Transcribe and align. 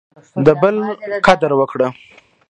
د 0.45 0.47
بل 0.61 0.75
قدر 1.25 1.51
وکړه. 1.59 1.87